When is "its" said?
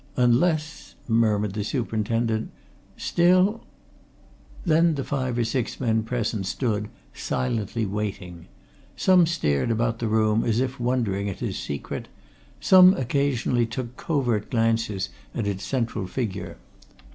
11.43-11.59, 15.45-15.63